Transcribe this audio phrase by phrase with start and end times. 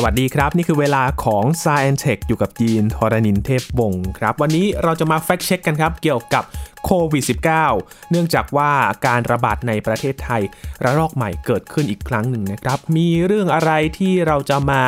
[0.00, 6.44] สวัสดีครับ นี่คือเวลาของ s าย e n Tech อยู่กับยีนทรณินเทพวงศ์ครับ วันนี้เราจะมาแฟกช็คกันครับ เกี่ยวกับ
[6.84, 7.24] โควิด
[7.68, 8.70] -19 เนื่องจากว่า
[9.06, 10.42] การระบาดในประเทศไทย
[10.84, 14.82] ระลอกใหม่เกิดขึ้นอีกครั้งหนึ่งนะครับ มีเรื่องอะไรที่เราจะมา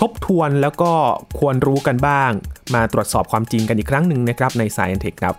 [0.00, 0.92] ทบทวนแล้วก็
[1.38, 2.30] ควรรู้กันบ้าง
[2.74, 5.34] มาตรวจสอบความจริงกันอีกครั้งหนึ่งนะครับใน s าย e n Tech ครับ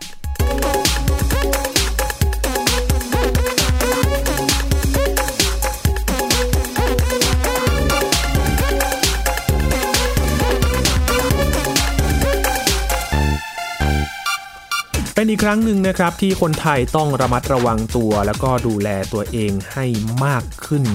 [15.15, 19.85] เป็นอีกครั้งหนึ่งนะครับที่คนไทยต้องระมัดระวังตัว แล้วก็ดูแลตัวเองให้
[20.25, 20.85] มากขึ้น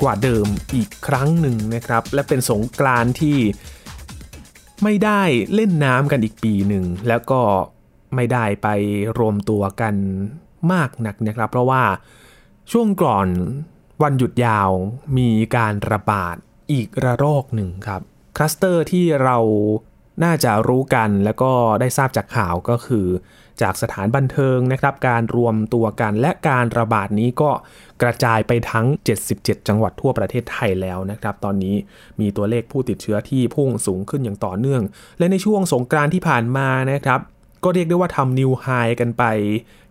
[0.00, 3.38] กว่าเดิมอีกครั้งหนึ่งนะครับ และเป็นสงกรานที่
[4.82, 5.22] ไม่ได้
[5.54, 7.40] เล่นน้ำกันอีกปีหนึ่ง แล้วก็
[8.14, 8.68] ไม่ได้ไป
[9.18, 9.94] รวมตัวกัน
[10.72, 11.82] มากนักนะครับ เพราะว่า
[12.72, 13.28] ช่วงก่อน
[14.02, 14.70] วันหยุดยาว
[15.18, 16.36] มีการระบาด
[16.72, 18.00] อีกระลอกหนึ่งครับ
[18.36, 19.38] คลัสเตอร์ที่เรา
[20.24, 23.06] น่าจะรู้กันแล้วก็ได้ทราบจากข่าวก็คือ
[23.62, 27.50] จากสถานบันเทิงนะครับ การรวมตัวกันและการระบาดนี้ก็
[28.02, 28.86] กระจายไปทั้ง
[29.26, 31.74] 77 จังหวัดทั่วประเทศไทยแล้วนะครับ ตอนนี้
[32.20, 34.82] มีตัวเลขผู้ติดเชื้อที่พุ่งสูงขึ้นอย่างต่อเนื่อง
[35.18, 37.20] และในช่วงสงกรานที่ผ่านมานะครับ
[37.64, 38.66] ก็เรียกได้ว่าทำนิวไฮ
[39.00, 39.24] กันไป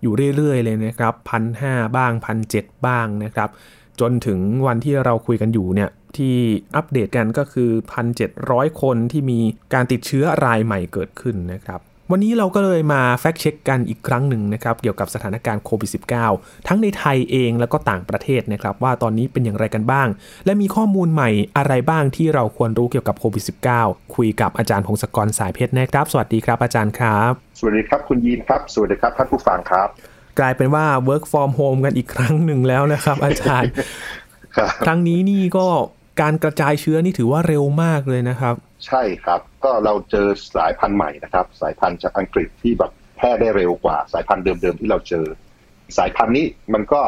[0.02, 3.50] อยู่เรื่อยๆ เลยนะครับพันห้าบ้างพันเบ้างนะครับ
[4.00, 6.36] จนถึงวันที่เราคุยกันอยู่เนี่ยที่
[6.76, 7.72] อัปเดตกันก็คือ
[8.26, 9.40] 1,700 คนที่มี
[9.74, 11.82] การติดเชื้อรายใหม่เกิดขึ้นนะครับ
[12.12, 15.90] วันนี้เราก็เลยมาแฟกเช็คกันอีกครั้งหนึ่งนะครับ เกี่ยวกับสถานการณ์โควิด
[16.28, 20.08] -19 ทั้งในไทยเองแล้วก็ต่างประเทศนะครับ ว่าตอนนี้เป็นอย่างไรกันบ้าง
[20.46, 23.44] และมีข้อมูลใหม่อะไรบ้างที่เราควรรู้เกี่ยวกับโควิด
[23.80, 29.88] -19 คุยกับอาจารย์พงศกรสายเพชรนะครับ สวัสดีครับอาจารย์ครับ สวัสดีครับคุณยีนครับ สวัสดีครับท่านผู้ฟังครับ
[30.40, 33.72] กลายเป็นว่า work from home กันอีกครั้งหนึ่งแล้วนะครับ อาจารย์
[34.86, 35.68] ครั้งนี้นี่ก็
[36.22, 38.56] การกระจายเชื้อนี่ถือว่าเร็วมากเลยนะครับ
[38.88, 45.26] ใช่ครับ ก็เราเจอสายพันธุ์ใหม่นะครับ สายพันธุ์จากอังกฤษที่แบบแพร่ได้เร็วกว่า สายพันธุ์เดิมๆที่เราเจอ
[45.98, 47.02] สายพันธุ์นี้มันก็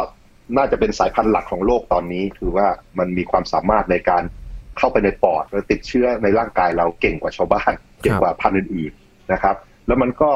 [0.58, 2.68] น่าจะเป็นสายพันธุ์หลักของโลกตอนนี้ คือว่า
[3.00, 4.24] มันมีความสามารถในการ
[4.78, 9.56] เข้าไปในปอดและติดเชื้อในร่างกายเราเก่งกว่าชาวบ้าน เก่งกว่าพันธุ์อื่นๆนะครับ
[9.88, 10.32] แล้วมันก็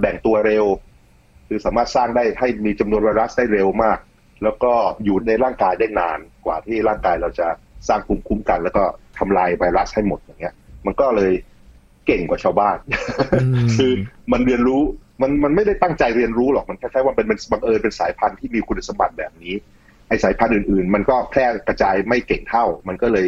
[0.00, 0.64] แบ่งตัวเร็ว
[1.48, 3.98] คือสามารถสร้างได้ให้มีจำนวนไวรัสได้เร็วมาก
[4.42, 4.72] แล้วก็
[5.04, 7.48] อยู่ในร่างกายได้นานกว่าที่ร่างกายเราจะ
[7.88, 8.82] สร้างภูมิคุ้มกัน แล้วก็
[9.18, 10.54] ทำลายไวรัสให้หมดอย่างเงี้ย
[10.86, 11.32] มันก็เลย
[12.06, 12.76] เก่งกว่าชาวบ้าน
[13.76, 13.92] คือ
[14.32, 14.82] มันเรียนรู้
[15.22, 19.54] มันมันไม่ได้ตั้งใจเรียนรู้หรอกมันแค่ว่าเป็นเป็นบังเอิญเป็นสายพันธุ์ที่มีคุณสมบัติแบบนี้
[20.08, 23.26] ไอสายพันธุ์อื่นๆ มันก็แพร่กระจายไม่เก่งเท่า มันก็เลย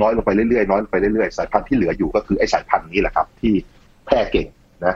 [0.00, 3.54] น้อยลงไปเรื่อยๆน้อยลงไปเรื่อยๆสายพันธุ์ที่เหลืออยู่ก็คือไอสายพันธุ์นี้แหละครับ ที่
[4.06, 4.46] แพร่เก่ง
[4.86, 4.94] นะ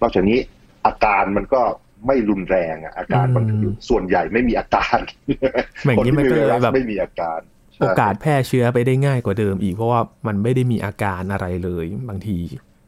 [0.00, 0.38] นอกจากนี้
[0.86, 1.62] อาการมันก็
[2.06, 3.44] ไม่รุนแรงอะอาการมัน
[3.88, 4.98] ส่วนใหญ่ไม่มีอาการ
[5.98, 7.40] คนที่มีไวรัสไม่มีอาการ
[7.80, 12.38] โอกาสแพร่เชื้อไปได้ง่ายกว่าเดิมอีก เพราะว่ามันไม่ได้มีอาการอะไรเลยบางที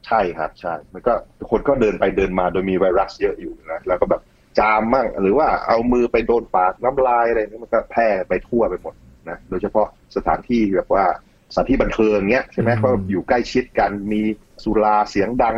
[0.06, 1.12] ใช่ครับใช่มันก็
[1.50, 4.22] คนก็เดินไปเดินมาโดยมีไวรัสเยอะอยู่นะแล้วก็แบบ
[4.58, 8.94] จามมั่งหรือว่าเอามือไปโดนปากน้ำลายอะไรนี่มันก็แพร่ไปทั่วไปหมด
[9.28, 9.86] นะโดยเฉพาะ
[10.16, 11.04] สถานที่แบบว่า
[11.54, 14.20] สถานที่บันเทิงเงี้ยใช่ไหมเพราะอยู่ใกล้ชิดกันมี
[14.64, 15.56] สุราเสียงดัง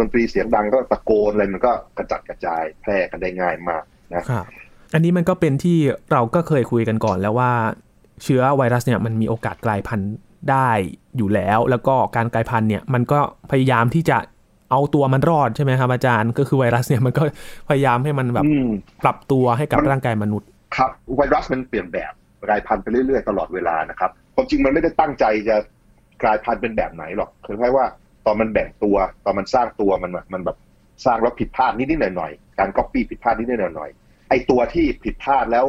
[0.00, 3.82] ดนตรีเสียงดังก็ตะโกนอะไรมันก็กระจัดกระจายแพร่กันได้ง่ายมาก
[4.14, 4.46] นะครับ
[4.94, 5.78] อันนี้มันก็เป็นที่
[6.12, 7.52] เราก็เคยคุยกันก่อนแล้วว่า
[8.24, 10.12] เชื้อไวรัสเนี่ยมันมีโอกาสกลายพันธุ์
[10.50, 10.68] ได้
[11.16, 13.18] อยู่แล้ว แล้วก็การกลายพันธุ์เนี่ยมันก็
[13.50, 14.18] พยายามที่จะ
[14.70, 17.22] เอาตัวมันรอดใช่ไหมครับอาจารย์ก็คือไวรัสเนี่ยมันก็
[17.68, 18.44] พยายามให้มันแบบ
[19.02, 22.12] ปรับตัวให้กับร่างกายมนุษย์ ครับไวรัสมันเปลี่ยนแบบ
[22.48, 25.56] กลายพันธุ์ไปเรื่อยๆตลอดเวลานะครับความจริงมันไม่ได้ตั้งใจจะ
[26.22, 27.86] กลายพันธุ์เป็นแบบไหนหรอกคือแค่ว่า
[28.26, 30.56] ตอนมันแบ่งตัวตอนมันสร้างตัวมันมันแบบ
[31.04, 35.66] สร้างแล้วผิดพลาดนิดๆหน่อยๆการก๊อปปี้ผิดพลาดนิดๆหน่อยๆไอตัวที่ผิดพลาดแล้ว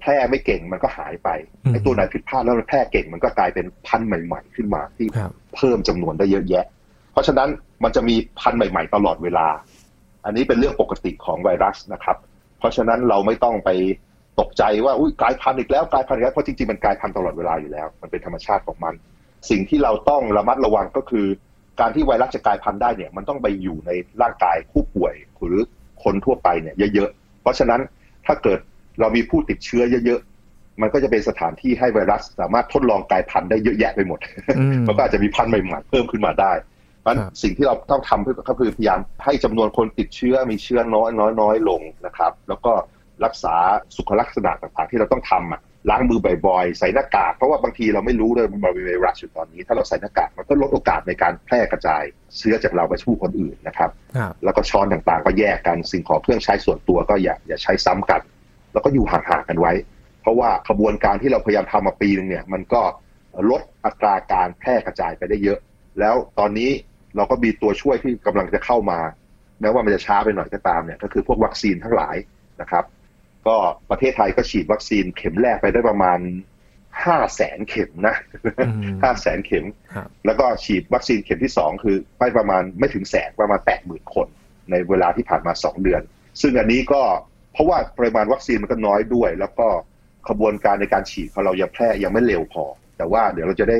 [0.00, 1.28] แพร่ไม่เก่งมันก็หายไป
[1.72, 5.06] ไอ้ตัวไหนผิดพลาดแล้วมันแพร่เก่งมันก็กลายเป็นพันธุ์ใหม่ ๆ ขึ้นมาที่
[5.56, 6.64] เพิ่มจำนวนได้เยอะแยะ
[7.12, 7.48] เพราะฉะนั้น
[7.84, 9.46] มันจะมีพันธุ์ใหม่ ๆ ตลอดเวลา
[10.24, 12.16] อันนี้เป็นเรื่องปกติของไวรัสนะครับ
[12.58, 13.70] เพราะฉะนั้นเราไม่ต้องไป
[14.40, 18.94] ตกใจว่าอุ้ยกลายพันธุ์อีกแล้วกลายพันธุ์อีกแล้วเพราะจริงๆมันกลายพันธุ์ตลอดเวลาอยู่แล้ว มันเป็นธรรมชาติของมัน
[19.50, 21.26] สิ่งที่เราต้องระมัดระวังก็คือ
[21.80, 23.90] การที่ไวรัสจะกลายพันธุ์ได้เนี่ย มันต้องไปอยู่ใน
[24.22, 25.62] ร่างกายผู้ป่วยหรือ
[26.04, 27.80] คนทั่วไปเนี่ยเยอะๆเพราะฉะนั้น
[28.26, 28.58] ถ้าเกิด
[29.00, 34.18] เรามีผู้ติดเชื้อเยอะๆ มันก็จะเป็นสถานที่ให้ไวรัสสามารถทดลองกลายพันธุ์ได้เยอะแยะไปหมด
[34.86, 36.52] มันก็อาจจะมีพันธุ์ใหม่ๆเพิ่มขึ้นมาได้
[37.00, 42.72] เพราะสิ่งที่เราต้องทำก็คือพยายามให้จำนวนคนติดเชื้อมีเชื้อน้อยน้อยน้อยลงนะครับ แล้วก็
[43.24, 43.54] รักษา
[43.96, 45.60] สุขลักษณะต่างๆ ที่เราต้องทำอะ
[45.90, 52.02] ล้างมือบ่อยๆ ใส่หน้ากาก เพราะว่าบางทีเราไม่รู้เลยมันมีไวรัสอยู่ตอนนี้ ถ้าเราใส่หน้ากากมันก็ลดโอกาสในการแพร่กระจาย
[52.38, 53.90] เชื้อจากเราไปสู่คนอื่นนะครับ
[54.44, 58.20] แล้วก็ช้อนต่างๆ ก็แยกกันสิ่งของเครื่องใช้ส่วนตัวก็อย่าอย่าใช้ซ้ำกัน
[58.78, 59.72] แล้วก็อยู่ห่างๆกันไว้
[60.20, 62.82] เพราะว่าขบวนการที่เราพยายามทำมาปีนึงเนี่ย มันก็
[63.50, 65.58] ลดอัตราการแพร่กระจายไปได้เยอะ
[66.00, 66.70] แล้วตอนนี้
[67.16, 68.98] เราก็มีตัวช่วยที่กำลังจะเข้ามา
[69.60, 72.16] แม้ว่ามันจะช้าไปหน่อยก็ตามเนี่ย ก็คือพวกวัคซีนทั้งหลาย
[72.60, 72.84] นะครับ
[73.46, 73.56] ก็
[73.90, 76.18] ประเทศไทยก็ฉีดวัคซีนเข็มแรกไปได้ประมาณ
[77.04, 78.16] ห้าแสนเข็มนะ
[78.58, 79.64] อืมห้าแสนเข็ม
[79.94, 84.26] ครับแล้วก็ฉีดวัคซีนเข็มที่สองคือไปประมาณไม่ถึงแสนประมาณแปดหมื่นคน
[84.70, 86.02] ในเวลาที่ผ่านมาสองเดือน
[86.40, 87.02] ซึ่งอันนี้ก็
[87.37, 89.68] เพ ราะว่าปริมาณวัคซีนมันก็น้อยด้วย แล้วก็
[90.28, 92.64] ขบวนการในการฉีดของเรายังแพร่ยังไม่เร็วพอ
[92.96, 93.78] แต่ว่าเดี๋ยวเราจะได้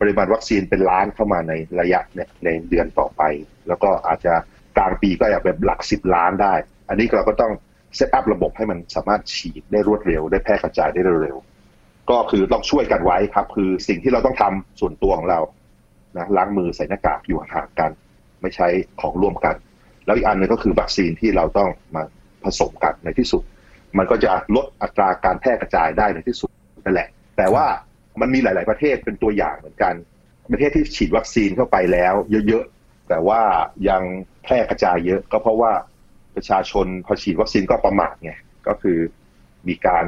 [0.00, 3.22] ปริมาณวัคซีนเป็นล้านเข้ามาในระยะเนี่ยในเดือนต่อไป
[3.68, 4.34] แล้วก็อาจจะ
[4.76, 6.54] กลางปีก็อาจจะแบบหลักสิบล้านได้
[6.88, 7.52] อันนี้เราก็ต้อง
[7.96, 15.40] เซตอัพระบบให้มันสามารถฉีดได้รวดเร็ว ได้แพร่กระจายได้เร็วๆก็คือต้องช่วยกันไว้ครับ คือสิ่งที่เราต้องทำส่วนตัวของเรา
[16.16, 17.90] นะล้างมือใส่หน้ากากอยู่ห่างกัน
[18.42, 18.68] ไม่ใช้
[19.00, 19.54] ของร่วมกัน
[20.04, 22.02] แล้วอีกอันหนึงก็คือวัคซีนที่เราต้องมา
[22.44, 23.42] ผสมกันในที่สุด
[23.98, 26.50] มันก็จะลดอัตราการแพร่กระจายได้ในที่สุด
[26.84, 27.64] นั่นแหละ แต่ว่า
[28.20, 29.94] มันมีหลาย ๆประเทศเป็นตัวอย่างเหมือนกัน
[30.52, 32.14] ประเทศที่ฉีดวัคซีนเข้าไปแล้ว
[32.48, 33.40] เยอะๆแต่ว่า
[33.88, 34.02] ยัง
[34.44, 35.72] แพร่กระจายเยอะ ก็เพราะว่า
[36.36, 38.32] ประชาชนพอฉีดวัคซีนก็ประมาทไง
[38.68, 38.98] ก็คือ
[39.68, 40.06] มีการ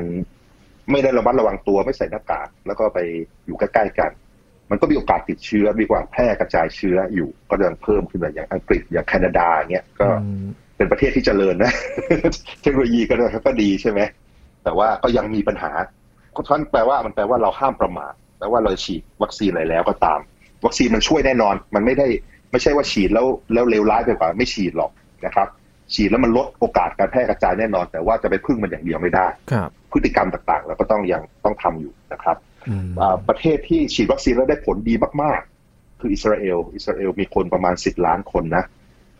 [0.90, 2.98] ไม่ได้ระมัดระวังตัวไม่ใส่หน้ากากแล้วก็ไป
[3.46, 4.10] อยู่ใกล้ๆกัน
[4.70, 10.08] มันก็มีโอกาสติดเชื้อมีความแพร่กระจายเชื้ออยู่ก็ยังเพิ่มขึ้นมาอย่างอังกฤษอย่างแคนาดาเงี้ยก็
[10.82, 11.72] เป็นประเทศที่เจริญนะ
[12.62, 13.14] เทคโนโลยีก็
[13.46, 14.00] ก็ดีใช่ไหม
[14.64, 15.72] แต่ว่าก็ยังมีปัญหา
[16.32, 20.20] เพราะฉะนั้นแปลว่ามันแปลว่าเราห้ามประมาทแปลว่าเราฉีดวัคซีนอะไรแล้วก็ตาม
[20.64, 22.06] วัคซีนมันช่วยแน่นอน มันไม่ได้
[22.50, 24.90] ไม่ใช่ว่าฉีดแล้วแล้วเลวร้ายไปกว่าไม่ฉีดหรอก
[25.26, 25.48] นะครับ
[25.94, 32.36] ฉีดแล้วมันลดโอกาสการแพร่กระจายแน่นอน แต่ว่าจะไปพึ่งมันอย่างเดียวไม่ได้ครับพฤติกรรมต่างๆเราก็ต้องยังต้องทำอยู่นะครับ
[32.68, 35.40] อืมอ่าประเทศที่ฉีดวัคซีนแล้วได้ผลดีมาก
[35.70, 38.64] ๆ คืออิสราเอลอิสราเอลมีคนประมาณ10ล้านคนนะ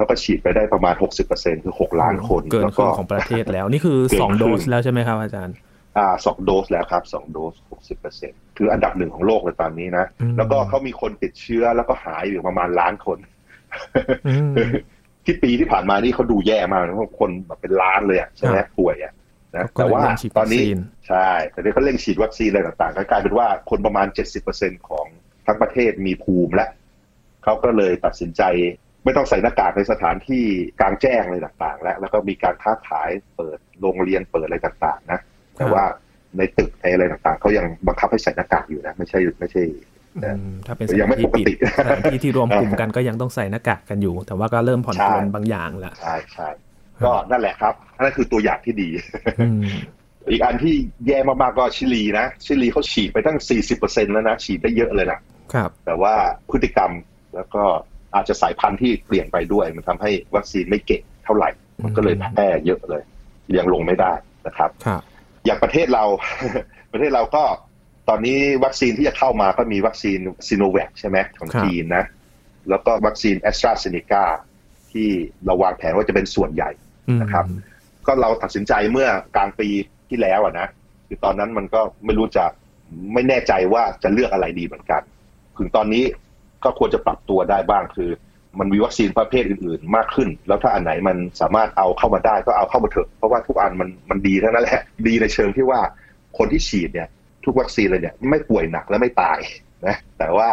[0.03, 0.95] เขาก็ฉีดไปได้ประมาณ
[1.29, 5.55] 60%คือ 6 ล้านคนเกินแล้วครึ่ก็งของประเทศแล้ว นี่คือเกินสองครึ่โดงสแล้วใช่ไหมครับอาจารย์
[5.99, 7.55] อ่าสองโดสแล้วครับสองโดส
[8.05, 13.19] 60%คืออันดับหนึ่งของโลกเลยตอนนี้นะอืมแล้วก็เขามีคนติดเชื้อแล้วก็หายอยู่ประมาณล้านคน
[14.27, 14.55] อืม
[15.25, 19.13] ที่ปีที่ผ่านมานี่เขาดูแย่มากนะเพราะคนแบบเป็นล้านเลยอะใช่ไหมครับป่วยอะ
[19.57, 20.79] นะก็แต่เลยว่าเร่งฉีดตอนนี้วัคซีน
[21.09, 24.07] ใช่แต่นี่เขาเร่งฉีดวัคซีนอะไรต่างๆก็กลายเป็นว่าคนประมาณ
[24.49, 25.07] 70%ของ
[25.47, 26.71] ทั้งประเทศมีภูมิแล้ว
[27.45, 28.43] เขาก็เลยตัดสินใจ
[29.05, 30.45] ไม่ต้องใส่หน้ากากในสถานที่
[30.81, 35.21] กลางแจ้งอะไรต่าง ๆ แล้วแล้วก็มีการค้าขายเปิดโรงเรียนเปิดอะไรต่าง ๆ นะ
[35.57, 35.85] แต่ว่า
[36.39, 39.63] ในตึกในอะไรต่างๆเขายังบังคับให้ใส่หน้ากากอยู่นะ ไม่ใช่ไม่ใช่
[40.17, 46.49] อืมถ้าเป็นสยังถานไม่ที่ปกปิดติสถานที่ที่รวมกลุ่มกันก็ยังต้องใส่หน้ากากกันอยู่ แต่ว่าก็เริ่มผ่อนปลนใช่บางอย่างแล้วใช่ใช่
[47.05, 48.89] ก็นั่นแหละครับนั่นคือตัวอย่างที่ดี
[49.41, 49.65] อืม
[50.31, 50.75] อีกอันที่
[51.07, 53.39] แย่มากๆก็ชิลีนะชิลีเขาฉีดไปตั้ง
[53.77, 55.21] 40%แล้วนะฉีดได้เยอะเลยนะ
[55.55, 56.15] ครับ แต่ว่า
[56.51, 56.91] พฤติกรรม
[57.35, 57.63] แล้วก็
[58.15, 61.51] อาจจะสายพันธุ์ที่เปลี่ยนไปด้วย มันทำให้วัคซีนไม่เก่งเท่าไหร่
[61.85, 63.03] มันก็เลยแพร่เยอะเลย
[63.59, 64.13] ยังลงไม่ได้
[64.47, 65.03] นะครับครับ
[65.45, 66.05] อย่างประเทศเรา
[66.93, 67.45] ประเทศเราก็
[68.09, 70.19] ตอนนี้วัคซีนที่จะเข้ามาก็มีวัคซีน
[70.49, 72.05] ซีโนแวคใช่ไหมของครับจีนนะ
[72.71, 74.25] แล้วก็วัคซีนแอสตราเซเนกา
[74.93, 75.09] ที่
[75.47, 76.71] เราวางแผนว่าจะเป็นส่วนใหญ่
[77.09, 77.45] อืมนะครับ
[78.07, 79.69] ก็เราตัดสินใจเมื่อกลางปี
[80.09, 80.69] ที่แล้วอะนะ
[81.07, 82.45] คือตอนนั้นมันก็ไม่รู้จะ
[83.13, 85.03] ไม่แน่ใจว่าจะเลือกอะไรดีเหมือนกัน
[85.59, 86.05] ถึงตอนนี้
[86.65, 88.11] ก็ควรจะปรับตัวได้บ้างคือ
[88.59, 95.81] มันมีวัคซีนประเภทอื่นๆ มากขึ้น แล้วถ้าอันไหนมันสามารถเอาเข้ามาได้ก็เอาเข้ามาเถอะเพราะว่าทุกอันมันมันดีทั้งนั้นแหละดีในเชิงที่ว่า
[96.39, 97.09] คนที่ฉีดเนี่ย
[97.45, 99.39] ทุกวัคซีนเลยเนี่ยไม่ป่วยหนักและไม่ตาย
[99.87, 100.51] นะแต่ว่า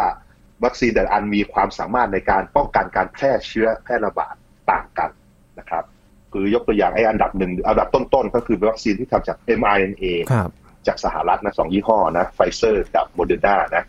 [0.64, 4.34] วัคซีนแต่ละอันมีความสามารถในการป้องกันการแพร่เชื้อแพร่ระบาด
[4.70, 5.10] ต่างกัน
[5.58, 5.84] นะครับ
[6.32, 10.50] คือยกตัวอย่างไอ้อันดับหนึ่งอันดับต้นๆ ก็คือวัคซีนที่ทำจาก mRNA ครับ
[10.86, 13.84] จากสหรัฐนะสองยี่ห้อนะไฟเซอร์กับโมเดอร์นานะ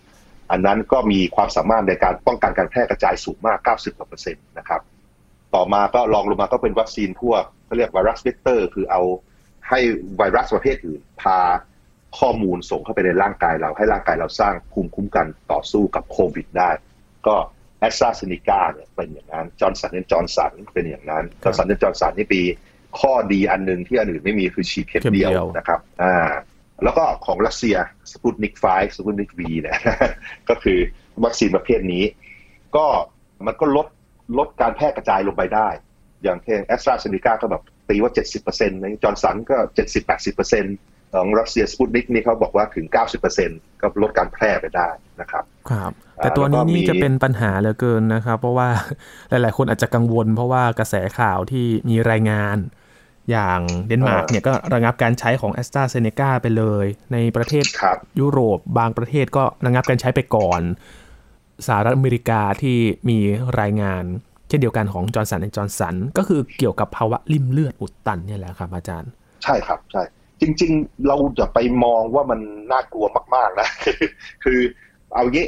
[0.51, 4.81] อันนั้นก็มีความสามารถในการป้องกันการแพร่กระจายสูงมาก 90กว่าเปอร์เซ็นต์นะครับ
[5.55, 9.01] ต่อมาก็รองลงมาก็เป็นวัคซีนพวกเขาเรียกไวรัสเวกเตอร์ คือเอา
[9.69, 9.79] ให้
[10.17, 11.39] ไวรัสประเภทอื่นพา
[12.19, 16.69] ข้อมูลส่งเข้าไปในร่างกายเรา ให้ร่างกายเราสร้างภูมิคุ้มกันต่อสู้กับโควิดได้
[17.27, 17.35] ก็
[17.79, 22.41] แอสตราเซเนกาเนี่ยเป็นอย่างนั้นจอห์นสันจอห์นสันเป็นอย่างนั้นจอห์นสันจอห์นสันนี่มี
[22.99, 26.31] ข้อดีอันหนึ่งที่อันอื่นไม่มีคือฉีดเข็มเดียวนะครับ อ่า
[26.83, 27.75] แล้วก็ของรัสเซีย
[28.11, 29.77] สปุตนิก5สปุตนิก V เนี่ย
[30.49, 30.79] ก็คือ
[31.23, 32.03] วัคซีนประเภทนี้
[32.75, 32.85] ก็
[33.45, 33.87] มันก็ลด
[34.37, 35.69] ลดการแพร่กระจายลงไปได้
[36.23, 38.11] อย่างเช่นแอสตราเซเนกาก็แบบตีว่า
[38.41, 39.57] 70%นะจอห์นสันก็
[40.15, 42.85] 70-80%ของรัสเซียสปุตนิกนี่เขาบอกว่าถึง
[43.33, 44.89] 90%ก็ลดการแพร่ไปได้
[45.21, 48.69] นะครับ ครับ แต่ตัวนี้แล้วก็มีนี่จะเป็นปัญหาเหลือเกินนะครับ เพราะว่า
[49.29, 52.57] หลาย ๆ คนอาจจะกังวล เพราะว่ากระแสข่าวที่มีรายงาน
[53.29, 60.61] อย่างเดนมาร์กเนี่ยก็ระงับการใช้ของแอสตราเซเนกาไปเลย ในประเทศครับยุโรปบางประเทศก็ระงับการใช้ไปก่อน
[61.67, 62.77] สหรัฐอเมริกาที่
[63.09, 63.17] มี
[63.59, 64.03] รายงาน
[64.47, 69.11] เช่นเดียวกันของจอห์นสันและจอห์นสัน ก็คือเกี่ยวกับภาวะลิ่มเลือดอุดตันเนี่ยแหละครับอาจารย์
[69.43, 70.03] ใช่ครับใช่
[70.41, 72.39] จริง ๆ เราจะไปมองว่ามัน
[72.71, 74.01] น่ากลัวมาก ๆ นะ คือ
[74.43, 74.59] คือ
[75.13, 75.47] เอางี้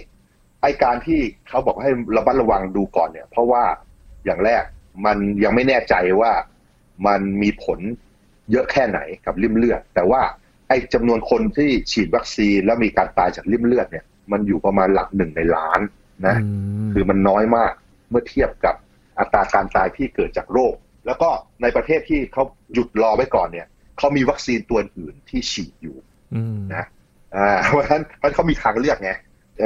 [0.62, 3.64] ไอการที่เขาบอกให้ระมัดระวังดูก่อนเนี่ย เพราะว่า
[4.26, 4.64] อย่างแรก
[5.06, 6.32] มันยังไม่แน่ใจว่า
[7.08, 7.80] มันมีผล
[8.52, 10.22] เยอะแค่ไหนกับริ่มเลือด แต่ว่า
[10.68, 15.82] ไอจำนวนคนที่ฉีดวัคซีนแล้วมีการตายจากริ่มเลือดเนี่ยมันอยู่ประมาณหลักหนึ่งในล้าน
[16.28, 16.36] นะ
[16.94, 17.74] คือมันน้อยมาก
[18.10, 18.76] เมื่อเทียบกับ
[19.20, 21.30] อัตราการตายที่เกิดจากโรค แล้วก็
[21.62, 25.98] ในประเทศที่เขาหยุดรอไว้ก่อนเนี่ยเขามีวัคซีนตัวอื่นที่ฉีดอยู่
[26.74, 26.86] นะ
[27.36, 28.04] อ่าเพราะฉะนั้น
[28.36, 29.12] เขามีทางเลือกไง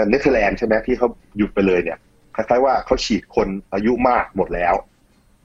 [0.09, 1.07] เนเธอร์แลนด์ใช่ไหมที่เขา
[1.37, 1.97] หยุดไปเลยเนี่ย
[2.35, 4.73] คล้ายๆว่าเขาฉีดคนอายุมากหมดแล้ว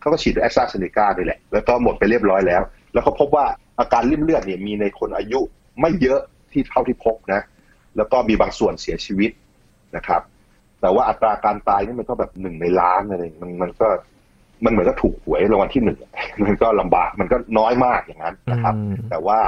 [0.03, 3.47] เขาก็ฉีดด้วยแอสตราเซเนกาด้วยแหละ แล้วก็หมดไปเรียบร้อยแล้ว แล้วเขาพบว่า
[3.81, 5.41] อาการลิ่มเลือดเนี่ยมีในคนอายุ
[5.81, 6.21] ไม่เยอะ
[6.53, 7.41] ที่เท่าที่พบนะ
[7.97, 9.31] แล้วก็มีบางส่วนเสียชีวิต
[9.97, 10.23] นะครับ
[10.81, 13.89] แต่ว่าอัตราการตายนี่มันก็แบบหนึ่งในล้านอะไรมันมันก็
[14.65, 15.99] มันเหมือนก็ถูกหวยรางวัลที่หนึ่ง
[16.45, 18.75] มันก็ลำบากมันก็น้อยมากอย่างนั้นนะครับ
[19.11, 19.39] แต่ว่า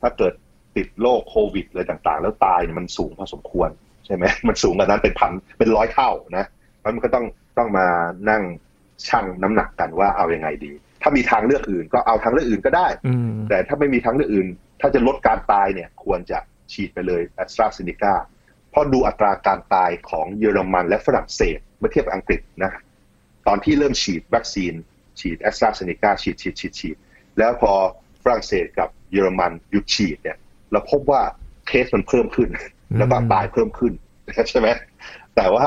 [0.00, 0.32] ถ้าเกิด
[0.76, 3.70] ติดโรคโควิดอะไรต่างๆ แล้วตายเนี่ยมันสูงพอสมควร
[4.06, 6.44] ใช่ไหมมันสูงกว่านั้นเป็นพันเป็นร้อยเท่านะ
[6.84, 7.24] มันก็ต้อง
[7.58, 7.86] ต้องมา
[8.30, 8.42] นั่ง
[9.08, 10.72] ชั่งน้ำหนักกันว่าเอาอยัางไงดี
[11.02, 12.88] ถ้ามีทางเลือกอื่นก็เอาทางเลือกอื่นก็ได้
[13.48, 14.48] แต่ถ้าไม่มีทางเลือกอื่น
[14.80, 16.38] ถ้าจะลดการตายเนี่ยควรจะ
[16.72, 18.14] ฉีดไปเลยแอสตราเซเนกา
[18.70, 22.72] เพราะดูอัตราการตายของเยอรมันและฝรั่งเศสเมื่อเทียบกับอังกฤษนะ
[23.46, 24.72] ตอนที่เริ่มฉีดวัคซีน
[25.20, 26.96] ฉีดแอสตราเซเนกาฉีดฉีดฉีดฉีด
[27.38, 27.72] แล้วพอ
[28.22, 30.36] ฝรั่งเศสกับเยอรมันหยุดฉีดเนี่ย
[30.72, 31.22] เราพบว่า
[31.66, 32.48] เคสมันเพิ่มขึ้น
[32.98, 33.92] แล้วก็ตายเพิ่มขึ้น
[34.50, 34.68] ใช่ไหม
[35.36, 35.66] แต่ว่า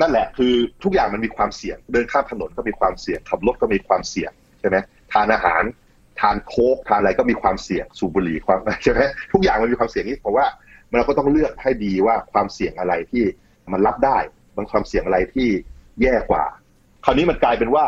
[0.00, 4.76] นั่นแหละคือทุกอย่างมันมีความเสี่ยง เดินข้ามถนนก็มีความเสี่ยงขับรถก็มีความเสี่ยงใช่ไหม
[5.12, 5.62] ทานอาหาร
[6.20, 9.00] ทานโค้กทานอะไรก็มีความเสี่ยงสูบบุหรี่ความใช่ไหม
[9.32, 10.46] ทุกอย่างมันมีความเสี่ยงนี้เพราะว่า
[10.96, 13.24] เราก็ต้องเลือกให้ดีว่าความเสี่ยงอะไรที่
[13.72, 14.18] มันรับได้
[14.56, 15.48] บางความเสี่ยงอะไรที่
[16.02, 16.44] แย่กว่า
[17.04, 17.84] คราวนี้มันกลายเป็นว่า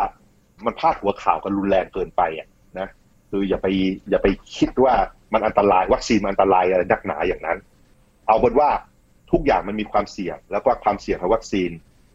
[0.67, 2.49] มันพาดหัวข่าวกันรุนแรงเกินไปอะ
[2.79, 2.89] นะ
[3.31, 3.67] คืออย่าไป
[4.11, 4.95] อย่าไปคิดว่า
[5.33, 7.59] มันอันตรายวัคซีนมันอันตรายอะไรนักหนาอย่างนั้น
[8.27, 8.71] เอาเป็นว่า
[9.33, 11.71] ทุกอย่างมันมีความเสี่ยง แล้วก็ความเสี่ยงของวัคซีน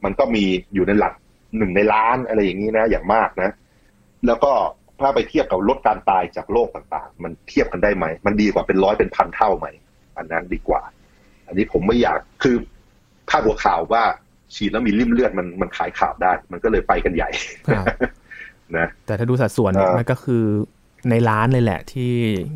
[0.05, 0.43] มันก็มี
[0.73, 1.13] อยู่ในหลัก
[1.57, 3.49] หนึ่งในล้านอะไรอย่างนี้นะ อย่างมากนะ
[4.27, 4.51] แล้วก็
[4.99, 9.67] ถ้าไปเทียบกับลดการตายจากโรคต่างๆ มันเทียบกันได้ไหม มันดีกว่าเป็นร้อยเป็นพันเท่าไหม
[10.17, 10.81] อันนั้นดีกว่า
[11.47, 12.55] อันนี้ผมไม่อยากคือ
[13.29, 14.03] ภาพหัวข่าวว่า
[14.55, 17.29] ฉีดแล้วมีริ่มเลือดมันมันขายข่าวได้ มันก็เลยไปกันใหญ่
[18.77, 20.43] นะแต่ถ้าดูสัดส่วนเนี่ยมันก็คือ
[21.09, 22.11] ในล้านเลยแหละที่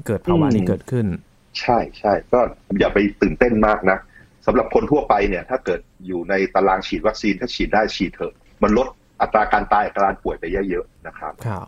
[0.08, 1.06] เกิดภาวะนี้เกิดขึ้น
[1.60, 2.40] ใช่ใช่ก็
[2.80, 3.98] อย่าไปตื่นเต้นมากนะ
[4.46, 8.34] สำหรับคนทั่วไปเนี่ยถ้าเกิดอยู่ในตารางฉีดวัคซีนถ้าฉีดได้ฉีดเถอะ
[8.64, 8.88] มันลด
[9.22, 11.66] อัตราการตายการป่วยไปเยอะๆนะครับครับ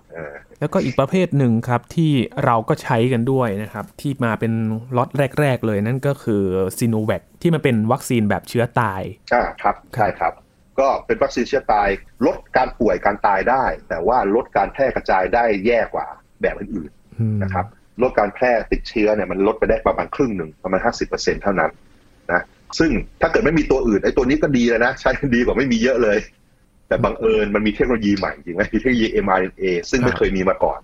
[0.60, 2.12] แล้วก็อีกประเภทหนึ่งครับที่
[2.46, 4.54] เราก็ใช้กันด้วยนะครับ ที่มาเป็น
[4.98, 6.44] ล็อตแรก ๆ เลยนั่นก็คือ
[6.78, 9.02] ซีโนแวคที่มันเป็นวัคซีนแบบเชื้อตาย
[9.34, 10.34] อ่าครับใช่ครับ
[10.80, 11.90] ก็เป็นวัคซีนเชื้อตาย
[12.26, 16.08] ลดการป่วยการตายได้ แต่ว่าลดการแพร่กระจายได้แย่กว่า
[16.42, 17.66] แบบอื่นๆนะครับ
[18.02, 21.72] ลดการแพร่ติดเชื้อเนี่ยมันลดไปได้ประมาณครึ่งหนึ่งประมาณห้าสิบเปอร์เซ็นเท่านั้น
[22.32, 22.44] นะ
[22.80, 26.18] ซึ่งถ้าเกิดไม่มีตัวอื่นไอ้ตัวนี้ก็ดีแล้วนะ ใช้ดีกว่าไม่มีเยอะเลย
[26.88, 30.80] แต่บังเอิญมันมีเทคโนโลยีใหม่จริงไหมเทคโนโลยี mRNA ซึ่งไม่เคยมีมาก่อน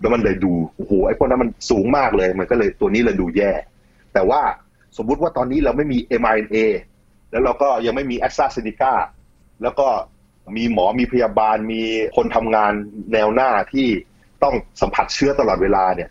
[0.00, 3.52] แล้วมันเลยดูโอ้โหไอ้พวกนั้นมันสูงมากเลย มันก็เลยตัวนี้เลยดูแย่
[4.14, 4.40] แต่ว่า
[4.96, 6.56] สมมุติว่าตอนนี้เราไม่มี mRNA
[7.30, 8.94] แล้วเราก็ยังไม่มีแอสตราเซเนกา
[9.62, 9.88] แล้วก็
[10.56, 11.82] มีหมอมีพยาบาลมี
[12.16, 12.72] คนทำงาน
[13.12, 13.88] แนวหน้าที่
[14.42, 16.08] ต้องสัมผัสเชื้อตลอดเวลาเนี่ย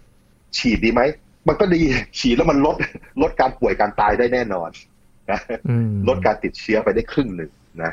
[0.57, 1.01] ฉีดดีไหม
[1.47, 1.81] มันก็ดี
[2.19, 2.75] ฉีดแล้วมันลด
[3.21, 4.69] ลดการป่วยการตายได้แน่นอน
[5.31, 5.39] นะ
[6.07, 7.51] ลดการติดเชื้อไปได้ครึ่งหนึ่ง
[7.83, 7.91] นะ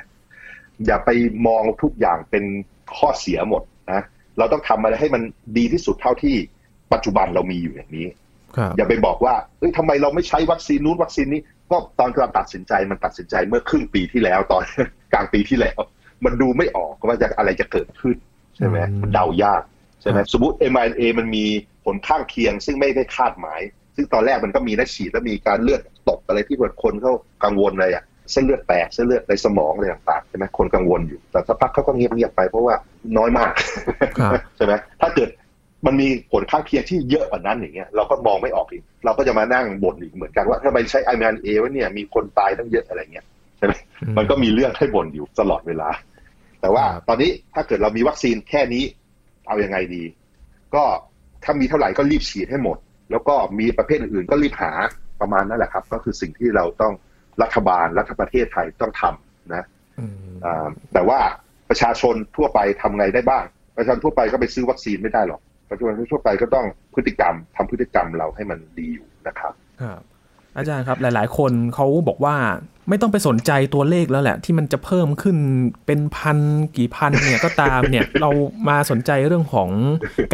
[0.86, 1.10] อย่าไป
[1.46, 2.44] มองทุกอย่างเป็น
[2.96, 3.62] ข้อเสียหมด
[3.92, 4.02] นะ
[4.38, 5.22] เราต้องทำอะไรให้มัน
[5.56, 6.36] ดีที่สุดเท่าที่
[6.92, 8.06] ปัจจุบันเรามีอยู่อย่างนี้
[8.76, 11.40] อย่าไปบอกว่าเอ้ยทำไมเราไม่ใช้วัคซีนนู้นวัคซีนนี้
[11.70, 14.64] ก็ตอนเราตัดสินใจมันตัดสินใจเมื่อครึ่งปีที่แล้วตอน
[15.12, 15.78] กลางปีที่แล้ว
[16.24, 18.16] มันดูไม่ออกว่าจะอะไรจะเกิดขึ้น
[18.56, 19.62] ใช่ไหมมันเดายาก
[20.00, 21.44] ใช่ไหมสมมติ m อ n a มันมี
[21.77, 23.60] ผ ลข้างเคียง ซึ่งไม่ได้คาดหมาย
[23.96, 27.12] ซึ่งตอนแรกมันก็มีนะฉีดแล้วมีการเลือดตกอะไรที่คนเขา
[27.44, 32.74] กังวลเลยอะเส้นเลือดแตกเส้นเลือดในสมองอะไรต่างๆใช่ไหมคนกังวลอยู่ แต่สักพักเขาก็เงียบๆไปเพราะว่า
[33.18, 33.52] น้อยมาก
[34.56, 35.28] ใช่ไหมถ้าเกิด
[35.86, 43.26] มันมีผลข้างเคียงที่เยอะกว่านั้นอย่างเงี้ยเราก็มองไม่ออกอีกเราก็จะมานั่งบ่นอีกเหมือนกันว่าถ้าไปใช้ไอแมนเอวเนี่ยมีคนตายตั้งเยอะอะไรเงี้ย
[43.58, 43.72] ใช่ไหม
[44.18, 45.88] มันก็มีเรื่องให้บ่นอยู่ตลอดเวลา
[46.60, 48.84] แต่ว่าตอนนี้ถ้าเกิดเรามีวัคซีนแค่นี้
[49.48, 50.02] เอาอยัางไงดี
[50.74, 50.84] ก็
[51.44, 52.78] ถ้ามีเท่าไหร่ก็รีบฉีดให้หมด
[53.10, 54.72] แล้วก็มีประเภทอื่นๆก็รีบหา
[55.20, 56.92] ประมาณนั่นแหละครับ ก็คือสิ่งที่เราต้อง
[57.42, 59.64] รัฐบาลรัฐประเทศไทยต้องทำนะ
[60.92, 61.20] แต่ว่า
[61.68, 63.44] ประชาชนทั่วไปทำไงได้บ้าง
[63.76, 69.52] ประชาชนทั่วไปก็ไปซื้อวัคซีนไม่ได้หรอกประชาชนทั่วไปก็ต้องพฤติกรรมทำพฤติกรรมเราให้มันดีอยู่นะครับ
[70.58, 72.36] อาจารย์ครับหลาย ๆ คนเขาบอกว่า
[72.88, 75.36] ไม่ต้องไปสนใจตัวเลขแล้วแหละ ที่มันจะเพิ่มขึ้น
[75.86, 76.38] เป็นพัน
[76.76, 78.30] กี่พันเนี่ยก็ตามเนี่ยเรา
[78.68, 79.70] มาสนใจเรื่องของ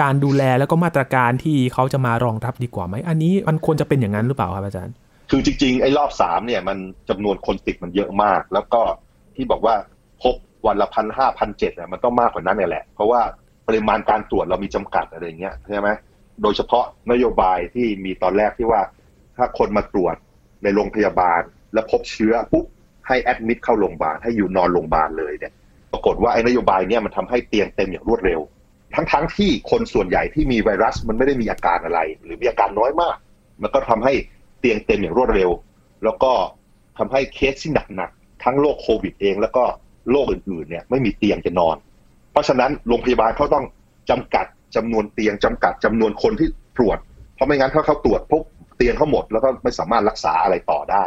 [0.02, 4.94] การดูแลแล้วก็มาตรการที่เขาจะมารองรับดีกว่าไหมอันนี้มันควรจะเป็นอย่างนั้นหรือเปล่าครับอาจารย์
[5.30, 6.78] คือจริง ๆ ไอ้รอบสามเนี่ยมัน
[7.08, 8.80] จำนวนคนติดมันเยอะมาก แล้วก็
[9.36, 9.74] ที่บอกว่า
[10.22, 10.34] พบ
[10.66, 13.20] วันละพันห้าพันเจ็ดเนี่ยมันต้องมากกว่านั้นเนี่ยแหละ เพราะว่า
[13.68, 15.88] ปริมาณการตรวจเรามีจำกัดอะไรเงี้ยใช่ไหม
[16.42, 18.80] โดยเฉพาะนโยบายที่มีตอนแรกที่ว่า
[19.36, 20.16] ถ้าคนมาตรวจ
[20.62, 21.40] ในโรงพยาบาล
[21.72, 22.64] แล้วพบเชื้อปุ๊บ
[23.08, 25.52] ให้แอดมิดเข้าโรงพยาบาลให้อยู่นอนโรงพยาบาลเลยเนี่ย
[25.92, 28.40] ปรากฏว่าไอ้นโยบายเนี่ยมันทำให้เตียงเต็มอย่างรวดเร็ว
[28.94, 33.16] ทั้งๆที่คนส่วนใหญ่ที่มีไวรัสมันไม่ได้มีอาการอะไร หรือมีอาการน้อยมาก
[33.62, 34.12] มันก็ทำให้
[34.60, 35.50] เตียงเต็มอย่างรวดเร็ว
[36.04, 36.32] แล้วก็
[36.98, 39.64] ทำให้เคสที่หนักๆทั้งโรคโควิดเอง แล้วก็
[40.10, 41.76] โรคอื่นๆเนี่ยไม่มีเตียงจะนอน
[42.32, 43.64] เพราะฉะนั้นโรงพยาบาลเขาต้อง
[44.10, 46.98] จำกัดจำนวนเตียงจำกัดจำนวนคนที่ตรวจ
[47.34, 48.44] เพราะไม่งั้นถ้าเขาตรวจปุ๊บ
[48.76, 51.04] เตียงเขาหมดแล้วก็ไม่สามารถรักษาอะไรต่อได้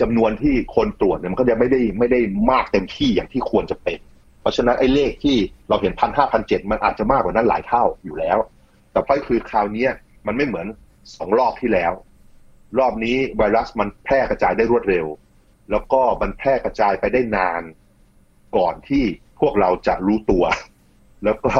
[0.00, 2.20] จำนวนที่คนตรวจเนี่ยมันก็จะไม่ได้ไม่ได้
[2.50, 3.98] มากเต็มที่อย่างที่ควรจะเป็น
[4.40, 5.36] เพราะฉะนั้นไอ้เลขที่
[5.68, 8.38] เราเห็นพันห้าพันเจ็ดมันอาจจะมากกว่านั้นหลายเท่าอยู่แล้ว
[8.92, 9.86] แต่ก็คือคราวนี้
[10.26, 10.66] มันไม่เหมือน
[11.16, 11.92] สองรอบที่แล้ว
[12.78, 15.06] รอบนี้ไวรัสมันแพร่กระจายได้รวดเร็ว
[15.70, 17.62] แล้วก็มันแพร่กระจายไปได้นาน
[18.56, 19.04] ก่อนที่
[19.40, 20.44] พวกเราจะรู้ตัว
[21.24, 21.54] แล้วก็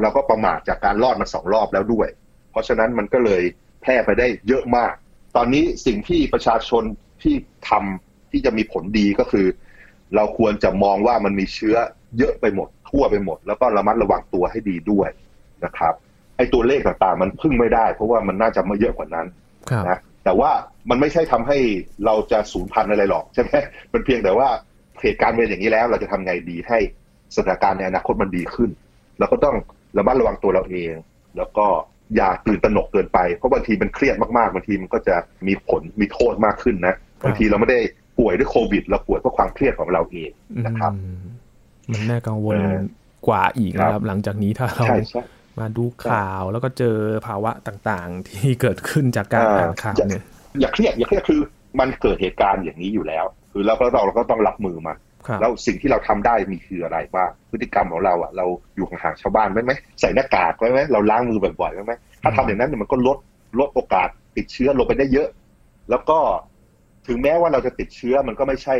[0.00, 2.08] เราก็ประมาทจากการรอดมาสองรอบแล้วด้วย
[2.50, 3.42] เพราะฉะนั้นมันก็เลย
[3.82, 4.92] แพร่ไปได้เยอะมาก
[5.36, 6.84] ตอนนี้สิ่งที่ประชาชน
[7.22, 7.34] ที่
[7.68, 9.46] ทำที่จะมีผลดีก็คือ
[10.16, 11.76] เราควรจะมองว่ามันมีเชื้อ
[12.18, 15.08] เยอะไปหมด ทั่วไปหมด แล้วก็ระมัดระวังตัวให้ดีด้วย
[15.64, 15.94] นะครับ
[16.36, 19.26] ไอ้ตัวเลขต่างๆ มันพึ่งไม่ได้ เพราะว่ามันน่าจะไม่เยอะกว่านั้น
[19.70, 20.50] ครับนะแต่ว่า
[20.90, 21.58] มันไม่ใช่ทำให้
[22.04, 23.52] เราจะสูญพันธุ์อะไรหรอกใช่ไหม
[23.92, 24.48] มันเพียงแต่ว่า
[25.02, 26.78] เหตุการณ์เป็นอย่างนี้แล้ว เราจะทำไงดีให้
[27.36, 28.70] สถานการณ์ในอนาคตมันดีขึ้น
[29.18, 29.56] เราก็ต้อง
[29.96, 30.94] ระมัดระวังตัวเราเอง
[31.36, 31.66] แล้วก็
[32.16, 37.78] อย่าตื่นตระหนกเกินไป เพราะบางทีมันเครียดมากๆบางทีมันก็จะมีผลมีโทษมากขึ้นนะบางทีเราไม่ได้
[38.18, 40.30] ป่วยด้วยโควิดเราป่วยเพราะความเครียดของเราเอง
[40.66, 41.24] นะครับอืม
[41.92, 42.78] มันน่ากังวลเออ
[43.28, 45.22] กว่าอีกนะคครัรับบหลังจากนี้ถ้าเราใช่ใช่
[45.58, 46.96] มาดูข่าวแล้วก็เจอ
[47.26, 50.22] ภาวะต่างๆ ที่เกิดขึ้นจากการอ่าอ่านข่าวเนี่ย
[50.60, 51.40] อย่าเครียดอย่าเครียดคือ
[51.80, 55.07] มันเกิดเหตุการณ์อย่างนี้อยู่แล้ว คือเราก็เราเราก็ต้องรับมือมันครับ
[55.40, 63.18] แล้วสิ่งที่เราทำได้มีคืออะไรบ้างพฤติกรรมของเราอะเราอยู่ห่างๆชาวบ้านไหมไหมใส่หน้ากากไว้ไหมเราล้างมือบ่อยๆไว้ไหมถ้าทำอย่างนั้นเนี่ยมันก็ลด
[63.60, 65.28] ลดโอกาสติดเชื้อลงไปได้เยอะ
[65.90, 66.18] แล้วก็
[67.08, 68.76] ถึงแม้ว่าเราจะติดเชื้อมันก็ไม่ใช่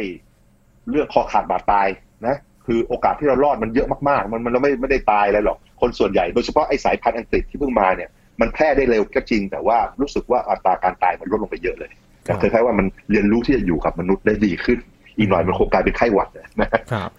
[0.91, 1.89] เรื่องคอขาดบาดตาย
[2.27, 11.91] นะคือโอกาสที่เรารอดมันเยอะมากๆ มันมันเราไม่ไม่ได้ตายอะไรหรอก คนส่วนใหญ่ โดยเฉพาะไอ้สายพันธุ์อังกฤษที่เพิ่งมาเนี่ย มันแพร่ได้เร็วก็จริง แต่ว่ารู้สึกว่าอัตราการตายมันลดลงไปเยอะเลย
[12.27, 14.79] ครับแต่คล้ายๆว่ามันเรียนรู้ที่จะอยู่กับมนุษย์ได้ดีขึ้น
[15.19, 16.29] อีกหน่อยมันคงกลายเป็นไข้หวัด
[16.61, 17.11] นะครับ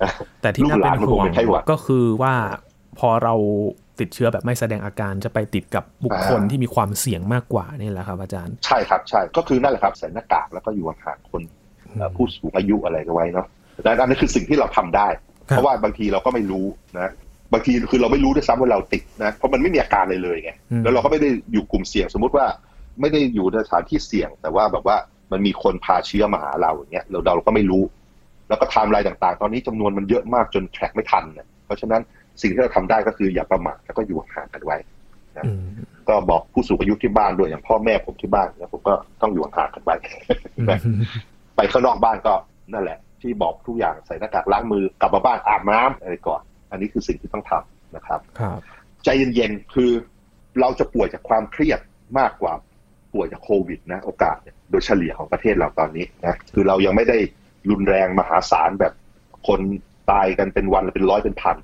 [0.41, 2.33] แต่ที่ลูกน่าหเป็ลานนมันคห่งวงเป็นไข้หวัดก็คือว่า
[2.99, 3.33] พอเรา
[3.99, 11.41] ติดเชื้อแบบไม่แสดงอาการจะไปติดกับบุคคลอ่าที่มีความเสี่ยงมากกว่านี่แหละครับอาจารย์ ใช่ครับใช่ก็คือนั่นแหละครับใส่หน้ากากแล้วก็อยู่ห่างๆคน
[11.95, 13.47] เอ่อผู้สูงอายุอะไรก็ไว้เนาะ
[13.83, 15.07] แต่อันนั้นคือสิ่งที่เราทำได้
[15.49, 16.65] ครับเพราะว่าบางทีเราก็ไม่รู้
[16.99, 17.11] นะ
[17.53, 22.45] บางทีคือเราไม่รู้ด้วยซ้ำว่าเราติดนะเพราะมันไม่มีอาการเลยเลยไงอืมแล้วเราก็ไม่ได้อยู่กลุ่มเสี่ยงสมมุติว่า
[23.01, 24.97] ไม่ได้อยู่ในสถานที่เสี่ยงแต่ว่าแบบว่า
[25.31, 27.83] มันมีคนพาเชื้อมาหาเราอย่างเงี้ยเราเราก็ไม่รู้
[28.49, 32.01] แล้วก็ไทม์ไลน์ต่างๆ ตอนนี้จำนวนมันเยอะมากจน track ไม่ทันนะเพราะฉะนั้น
[32.41, 34.77] สิ่งที่เราทำได้ก็คืออย่าประมาทแล้วก็อยู่ห่างกันไว้
[35.45, 35.63] อืม
[36.09, 39.95] ก็บอกผู้สูงอายุที่บ้านด้วยอย่างพ่อแม่ผมที่บ้านแล้วผมก็ต้องอยู่ห่างกันไว้
[40.57, 40.67] อืม
[41.55, 42.33] ไปข้างนอกบ้านก็
[42.73, 48.59] นั่นแหละ ที่บอกทุกอย่างใส่หน้ากากล้างมือกลับมาบ้านอาบน้ำอะไรก่อน อันนี้คือสิ่งที่ต้องทำนะครับ ครับ
[49.03, 49.91] ใจเย็นๆคือ
[50.59, 51.79] เราจะป่วยจากความเครียด
[52.19, 52.53] มากกว่า
[53.13, 57.17] ป่วยจากโควิดนะโอกาสเนี่ยโดยเฉลี่ยของประเทศเราตอนนี้นะคือเรายังไม่ได้
[57.69, 58.93] รุนแรงมหาศาลแบบ
[59.47, 59.59] คน
[60.11, 61.57] ตายกันเป็นวันเป็นร้อยเป็นพัน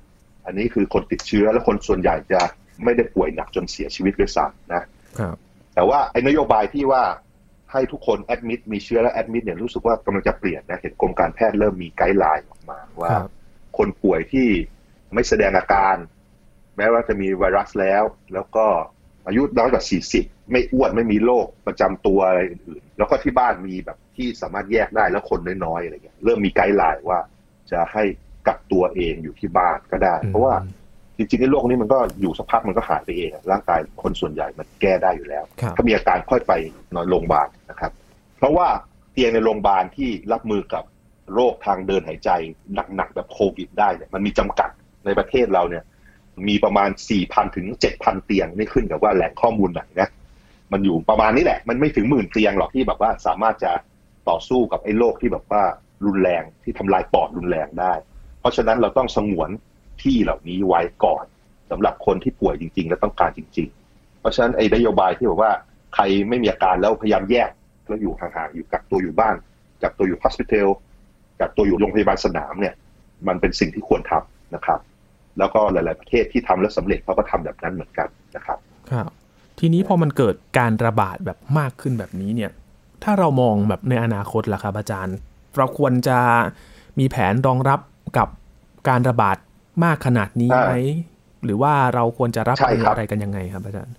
[0.44, 2.40] อันนี้คือคนติดเชื้อและคนส่วนใหญ่จะ
[2.84, 4.82] ไม่ได้ป่วยหนักจนเสียชีวิตด้วยซ้ำนะ
[5.18, 5.36] ครับ
[5.74, 7.02] แต่ว่าไอ้นโยบายที่ว่า
[7.72, 13.30] ให้ทุกคน admit มีเชื้อและ admit เนี่ยรู้สึกว่ากำลังจะเปลี่ยนนะเห็นกรมการแพทย์เริ่มมี guideline ออกมาว่าครับ
[13.78, 14.48] คนป่วยที่
[15.14, 15.96] ไม่แสดงอาการ
[16.76, 18.02] แม้ว่าจะมีไวรัสแล้ว
[18.34, 18.66] แล้วก็
[19.26, 27.18] อายุน้อยกว่า 40 ไม่อ้วนไม่มีโรคประจำตัวอะไรอื่นๆแล้วก็ที่บ้านมีแบบที่สามารถแยกได้แล้วคนน้อยๆอะไรเงี้ยเริ่มมี guideline ว่า
[27.70, 28.04] จะให้
[28.46, 30.54] กักตัวเองอยู่ที่บ้านก็ได้ เพราะว่า
[31.16, 36.52] จริงๆในโรคนี้มันก็อยู่สักพักมันก็หายไปเองอะร่างกายคนส่วนใหญ่มันแก้ได้อยู่แล้วครับถ้ามีอาการค่อยไป
[36.94, 37.92] นอนโรงพยาบาลนะครับ
[38.38, 38.68] เพราะว่า
[39.12, 40.84] เตียงในโรงพยาบาลที่รับมือกับ
[41.34, 42.30] โรคทางเดินหายใจ
[42.96, 44.70] หนักๆแบบโควิดได้เนี่ยมันมีจำกัด
[45.06, 45.84] ในประเทศเราเนี่ย
[46.48, 46.90] มีประมาณ
[47.22, 50.08] 4,000 ถึง 7,000 เตียงนี่ขึ้นกับว่าแหล่งข้อมูลไหนนะ
[50.72, 53.72] มันอยู่ประมาณนี้แหละ มันไม่ถึงหมื่นเตียงหรอกที่แบบว่าสามารถจะ
[54.28, 55.62] ต่อสู้กับไอ้โรคที่แบบว่า
[56.06, 57.92] รุนแรงที่ทำลายปอดรุนแรงได้
[58.40, 59.50] เพราะฉะนั้นเราต้องสงวน
[60.02, 61.24] ที่เหล่านี้ไว้ก่อน
[61.70, 65.52] สำหรับคนที่ป่วยจริง ๆ และต้องการจริง ๆ เพราะฉะนั้นไอ้นโยบายที่บอกว่า
[65.94, 67.50] ใครไม่มีอาการแล้วพยายามแยก
[67.88, 69.36] แล้วอยู่ห่างๆอยู่กักตัวอยู่บ้าน
[69.82, 70.68] กักตัวอยู่ hospital
[71.40, 72.74] กักตัวอยู่โรงพยาบาลสนามเนี่ย
[73.28, 74.80] มันเป็นสิ่งที่ควรทำนะครับ
[75.38, 78.58] แล้วก็หลาย ๆ ประเทศที่ทำแล้วสำเร็จเขาก็ทำแบบนั้นเหมือนกันนะครับ
[78.90, 79.08] ครับ
[79.58, 82.50] ทีนี้พอมันเกิดการระบาดแบบมากขึ้นแบบนี้เนี่ย
[83.04, 85.16] ถ้าเรามองแบบในอนาคตล่ะครับอาจารย์
[85.56, 86.18] เราควรจะ
[86.98, 87.80] มีแผนรองรับ
[88.18, 88.28] กับ
[88.88, 89.36] การระบาด
[89.84, 90.72] มากขนาดนี้ไหม
[91.44, 93.94] หรือว่าเราควรจะรับมืออะไรกันยังไงครับอาจารย์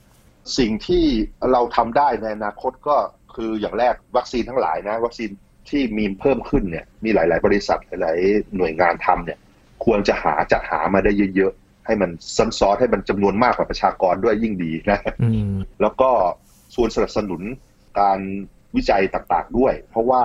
[0.58, 1.06] สิ่งที่
[1.52, 2.96] เราทำได้ในอนาคตก็
[3.36, 5.30] คืออย่างแรกวัคซีนทั้งหลายนะ วัคซีน
[5.70, 8.20] ที่มีเพิ่มขึ้นเนี่ยมีหลาย ๆ บริษัทหลาย
[8.58, 9.39] หน่วยงานทำเนี่ย
[9.86, 15.00] ควรจะหาจัดหามาได้เยอะๆ ให้มันซ้ำซ้อนให้มันจำนวนมากกว่าประชากรด้วยยิ่งดีนะ
[15.82, 16.10] แล้วก็
[16.76, 17.41] ส่วนสนับสนุน
[18.00, 18.19] การ
[18.76, 20.23] วิจัยต่างๆด้วย เพราะว่า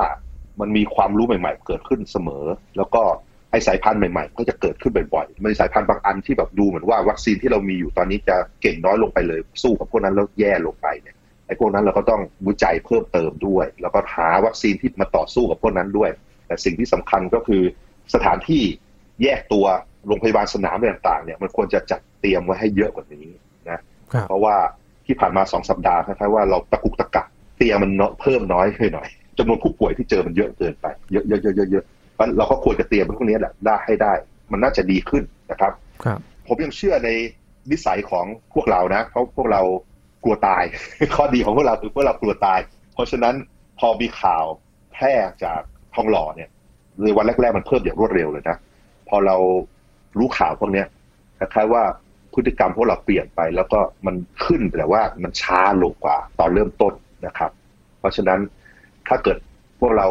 [0.60, 2.44] มันมีความรู้ใหม่ๆ เกิดขึ้นเสมอ
[2.76, 3.02] แล้วก็
[3.50, 16.10] ไอสายพันธุ์ใหม่ๆ ก็จะเกิดขึ้นบ่อยๆมันสายพันธุ์บางอันที่แบบดูเหมือนว่าวัคซีนที่เรามีอยู่ตอนนี้จะเก่งน้อยลงไปเลย สู้กับพวกนั้นแล้วแย่ลงไปเนี่ยไอ้พวกนั้นเราก็ต้องวิจัยเพิ่มเติมด้วย แล้วก็หาวัคซีนที่มาต่อสู้กับพวกนั้นด้วย
[16.46, 17.62] แต่สิ่งที่สำคัญก็คือ
[18.14, 18.62] สถานที่
[19.22, 19.66] แยกตัว
[20.06, 23.26] โรงพยาบาลสนามต่างๆเนี่ยมันควรจะจัดเตรียมไว้ให้เยอะกว่านี้
[23.70, 23.78] นะ
[24.28, 24.54] เพราะว่า
[25.06, 31.84] ที่ผ่านมาสองสัปดาห์คล้ายๆว่าเราตะกุกตะกักเตียงมันเพิ่มน้อยขึ้นหน่อยจำนวนผู้ป่วยที่เจอมันเยอะเกินไปเยอะเยอะเยอะเยอะ
[32.36, 34.12] เราก็ควรจะเตรียมพวกนี้แหละได้ให้ได้
[34.52, 35.72] มันน่าจะดีขึ้นนะครับ
[36.04, 37.10] ครับ ผมยังเชื่อใน
[37.70, 39.62] นิสัยของพวกเรานะเพราะพวกเรา
[40.24, 40.62] กลัวตาย
[41.14, 42.60] ข้อดีของพวกเราคือพวกเรากลัวตาย
[42.94, 43.34] เพราะฉะนั้น
[43.78, 44.44] พอมีข่าว
[44.92, 45.12] แพร่
[45.44, 45.60] จาก
[45.94, 46.48] ทองหล่อเนี่ย
[47.02, 48.56] ในวันแรกๆมันเพิ่มอย่างรวดเร็วเลยนะ
[49.08, 49.36] พอเรา
[50.18, 50.86] รู้ข่าวพวกเนี้ย
[51.38, 51.82] คล้ายๆว่า
[52.34, 56.92] พฤติกรรมพวกเราเปลี่ยนไป แล้วก็มันขึ้นแต่ว่ามันช้าลงกว่าตอนเริ่มต้น
[57.26, 57.50] นะครับ
[57.98, 58.40] เพราะฉะนั้น
[59.08, 59.38] ถ้าเกิด
[59.80, 60.08] พวกเรา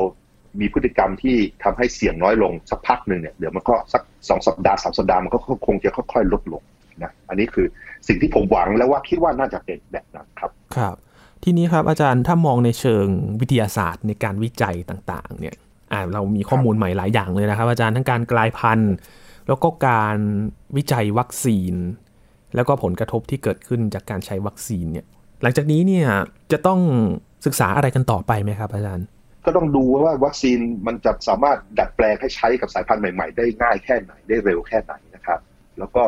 [0.59, 6.61] มีพฤติกรรมที่ทำให้เสี่ยงน้อยลงสักพักหนึ่งเนี่ยเดี๋ยวมันก็สักสองสัปดาห์สามสัปดาห์มันก็คงจะค่อยๆลดลง
[7.03, 7.67] นะอันนี้คือ
[8.07, 10.95] สิ่งที่ผมหวังแล้วว่าคิดว่าน่าจะเป็นแบบนั้นครับครับ
[11.43, 13.05] ทีนี้ครับอาจารย์ถ้ามองในเชิง
[13.41, 15.55] วิทยาศาสตร์ในการวิจัยต่างๆ เนี่ย
[15.91, 18.93] อ่าเรามีข้อมูลใหม่หลายอย่างเลยนะครับ อาจารย์ทั้งการกลายพันธุ์
[19.51, 20.17] แล้วก็การ
[20.77, 21.75] วิจัยวัคซีน
[22.55, 25.05] แล้วก็ผลกระทบที่เกิดขึ้นจากการใช้วัคซีนเนี่ย
[25.41, 26.07] หลังจากนี้เนี่ย
[26.51, 26.79] จะต้อง
[27.45, 29.07] ศึกษาอะไรกันต่อไปไหมครับอาจารย์
[29.45, 35.39] ก็ต้องดูว่าวัคซีนมันจะสามารถดัดแปลงให้ใช้กับสายพันธุ์ใหม่ ๆ ได้ง่ายแค่ไหนได้เร็วแค่ไหนนะครับ
[35.79, 36.03] แล้วก็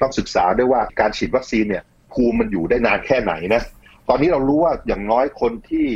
[0.00, 3.62] ต้องศึกษาด้วยว่าการฉีดวัคซีนเนี่ยภูมิมันอยู่ได้นานแค่ไหนนะ
[4.08, 5.86] ตอนนี้เรารู้ว่าอย่างน้อยคนที่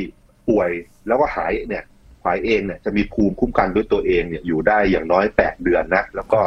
[0.48, 0.70] ป่วย
[1.06, 1.84] แล้วก็หายเนี่ย
[2.24, 6.40] หายเองเนี่ยจะมีภูมิคุ้มกันด้วยตัวเองเนี่ยอยู่ได้อย่างน้อย 8 เดือนนะ แล้วก็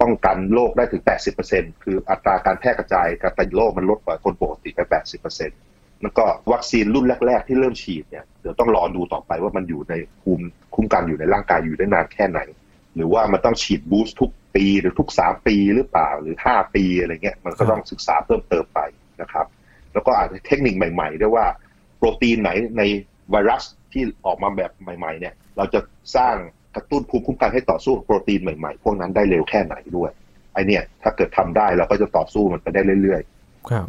[0.00, 1.02] ป้องกันโรคได้ถึง
[1.42, 4.80] 80%คืออัตราการแพร่กระจายการติดโรคมันลดกว่าคนปกติไป
[5.42, 12.40] 80%แล้วก็วัคซีนรุ่นแรก ๆ ที่เริ่มฉีดเนี่ยเดี๋ยวต้องรอดูต่อไปว่ามันอยู่ในภูมิคุ้มกันอยู่ในร่างกายอยู่ได้นานแค่ไหน
[12.94, 18.80] หรือว่ามันต้องฉีดบูสต์ทุกปีหรือทุกสามปีหรือเปล่าหรือห้าปีอะไรเงี้ยมันก็ต้องศึกษาเพิ่มเติมไป
[19.20, 19.46] นะครับ
[19.92, 21.46] แล้วก็อาจจะเทคนิคใหม่ๆด้วยว่า
[21.98, 22.82] โปรตีนไหนใน
[23.30, 25.80] ไวรัสที่ออกมาแบบใหม่ ๆ เนี่ย เราจะ
[26.16, 26.36] สร้าง
[26.78, 30.10] ระตุ้นภูมิคุ้มกันให้ต่อสู้โปรตีนใหม่ๆ พวกนั้นได้เร็วแค่ไหนด้วย
[30.52, 33.22] ไอเนี่ยถ้าเกิดทำได้เราก็จะต่อสู้มันไปได้เรื่อย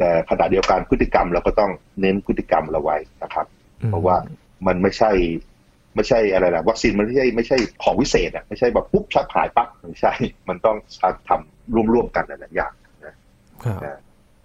[0.00, 3.46] แต่ขณะเดียวกันพฤติกรรมเราก็ต้องเน้นพฤติกรรมเราไว้นะครับ
[3.88, 4.16] เพราะว่า
[4.66, 5.10] มันไม่ใช่
[5.94, 10.12] ไม่ใช่อะไรละวัคซีนมันไม่ใช่ไม่ใช่ของวิเศษอะไม่ใช่แบบปุ๊บชักหายปั๊บไม่ใช่
[10.48, 10.76] มันต้อง
[11.28, 12.72] ทำร่วมๆกันหลายอย่าง
[13.06, 13.14] นะ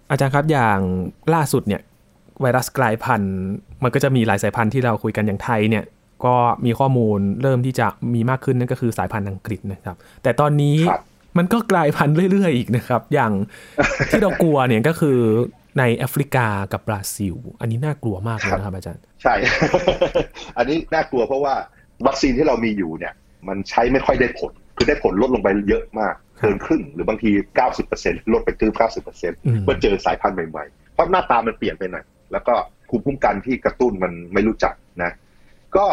[0.10, 0.80] อาจารย์ครับอย่าง
[1.34, 1.82] ล่าสุดเนี่ย
[2.42, 3.36] ไวรัสกลายพันธุ์
[3.84, 5.84] มันก็จะมีหลายสายพันธุ์ที่เราคุยกันอย่างไทยเนี่ย
[6.26, 10.78] ก็มีข้อมูลเริ่มที่จะมีมากขึ้นนั่นก็คือสายพันธุ์อังกฤษนะครับ แต่ตอนนี้
[11.38, 13.34] มันก็กลายพันธุ์เรื่อยๆอีกนะครับ อย่าง
[14.10, 15.18] ที่เรากลัวเนี่ยก็คือ
[15.80, 19.34] ในแอฟริกากับบราซิล อันนี้น่ากลัวมากเลยนะครับอาจารย์ ใช่
[20.58, 21.54] อันนี้น่ากลัวเพราะว่า
[22.08, 23.14] วัคซีนที่เรามีอยู่เนี่ย
[23.48, 27.30] มันใช้ไม่ค่อยได้ผล คือได้ผลลดลงไปเยอะมาก เกินครึ่งหรือบางที
[27.82, 32.54] 90%ลดไปถึง90%เมื่อเจอสายพันธุ์ใหม่ๆ เพราะหน้าตามันเปลี่ยนไปหน่อย แล้วก็
[32.90, 34.74] ภูมิคุ้มกันที่กระตุ้นมันไม่รู้จัก
[35.04, 35.12] นะ
[35.78, 35.86] ก็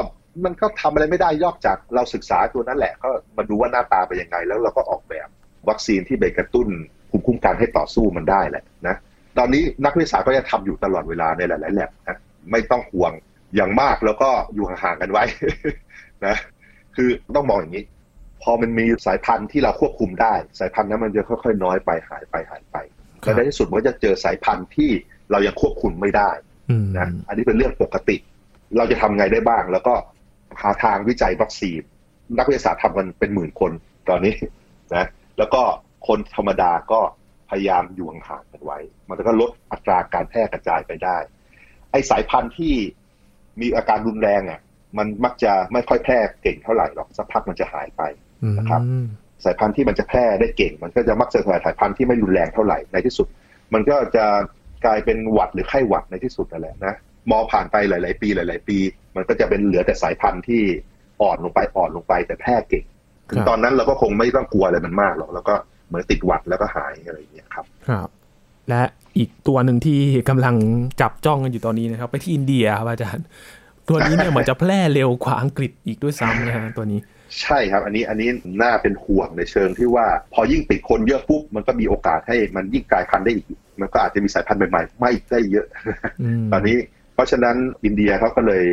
[0.45, 5.29] มันก็ทำอะไรไม่ได้ยอกจากเราศึกษาตัวนั้นแหละ ก็มาดูว่าหน้าตาเป็นยังไง แล้วเราก็ออกแบบ
[5.69, 6.69] วัคซีนที่ไปกระตุ้น
[7.11, 8.97] ภูมิคุ้มกันให้ต่อสู้มันได้แหละนะ
[9.39, 12.19] ตอนนี้นักวิทยาศาสตร์ก็จะทำอยู่ตลอดเวลาในหลายๆแลบนะ
[12.51, 13.13] ไม่ต้องห่วง
[13.57, 15.25] อย่างมากแล้วก็อยู่ห่างๆกันไว้
[16.27, 16.37] นะ
[16.97, 17.85] คือต้องมองอย่างนี้
[18.43, 22.77] พอมันมีสายพันธุ์ที่เราควบคุมได้ สายพันธุ์นั้นมันจะค่อยๆ น้อยไปหายไปหายไป
[23.21, 24.91] แล้วในที่สุดมันก็จะเจอสายพันธุ์ที่
[25.31, 26.31] เรายังควบคุมไม่ได้
[26.99, 28.17] นะอันนี้เป็นเรื่องปกติ
[28.77, 29.95] เราจะทำไงได้บ้าง แล้วก็
[30.61, 31.81] หาทางวิจัยวัคซีน
[32.39, 33.73] นักวิทยาศาสตร์ทำกันเป็นหมื่นคน
[34.09, 34.35] ตอนนี้
[34.95, 35.07] นะ
[35.39, 35.63] แล้วก็
[36.07, 37.01] คนธรรมดาก็
[37.51, 41.17] พยายามอยู่ห่างกันไว้ มันก็ลดอัตราการแพร่กระจายไปได้
[41.93, 42.75] ไอสายพันธุ์ที่
[43.61, 44.61] มีอาการรุนแรงอะ
[44.99, 48.03] มันมักจะไม่ค่อยแพร่เก่งเท่าไหร่หรอกสักพักมันจะหายไป
[48.59, 48.81] นะครับ
[49.45, 53.27] สายพันธุ์ที่มันจะแพร่ได้เก่ง มันก็จะมักจะสายพันธุ์ที่ไม่รุนแรงเท่าไหร่ในที่สุด
[53.75, 54.25] มันก็จะ
[54.85, 56.95] กลายเป็นหวัดหรือไข้หวัดในที่สุดนั่นแหละนะ
[57.31, 58.79] มอผ่านไปหลาย ๆ ปีหลาย ๆ ปี
[59.17, 60.63] มันก็จะเป็นเหลือแต่สายพันธุ์ที่
[61.23, 62.85] อ่อนลงไปอ่อนลงไปแต่แพร่เก่ง
[63.31, 65.55] ถึงตอนนั้นเราก็คงไม่ต้องกลัวอะไรมันมากหรอกแล้วก็
[65.89, 68.09] เหมือนติดหวัดแล้วก็หายอะไรอย่างเงี้ยครับครับ
[68.69, 68.83] และ
[69.19, 70.57] อีกตัวหนึ่งที่กำลัง
[71.01, 73.25] จับจ้องกันอยู่ตอนนี้นะครับ ไปที่อินเดียครับอาจารย์
[73.89, 77.01] ตัวนี้เนี่ยเหมือนจะแพร่เร็วกว่าอังกฤษอีกด้วยซ้ำนะฮะตัวนี้
[77.43, 78.29] ใช่ครับ อันนี้อันนี้
[78.63, 83.47] น่าเป็นห่วงในเชิงที่ว่า พอยิ่งติดคนเยอะปุ๊บมันก็มีโอกาสให้มันยิ่งกลายพันธุ์ได้อีก
[83.81, 85.67] มันก็อาจจะมีสายพันธุ์ใหม่ๆ ไม่ได้เยอะ
[86.53, 86.77] ตอนนี้
[87.15, 88.65] เพราะฉะนั้นอินเดียเขาก็เลย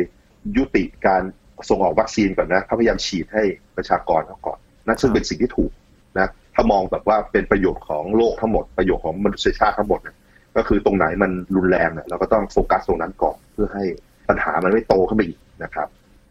[0.56, 1.22] ยุติการ
[1.68, 3.42] ส่งออกวัคซีนก่อนนะเขาพยายามฉีดให้
[3.76, 5.72] ประชากรเขาก่อนนั่นซึ่งเป็นสิ่งที่ถูก
[6.18, 10.16] นะถ้ามองแบบว่าเป็นประโยชน์ของโลกทั้งหมดประโยชน์ของมนุษยชาติทั้งหมดนะ
[10.56, 13.84] ก็คือตรงไหนมันรุนแรงเนี่ยเราก็ต้องโฟกัสตรงนั้นก่อนเพื่อให้
[14.28, 15.88] ปัญหามันไม่โตขึ้นไปอีกนะครับ